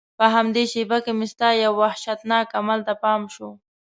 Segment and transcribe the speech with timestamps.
[0.17, 3.49] په همدې شېبه کې مې ستا یو وحشتناک عمل ته پام شو.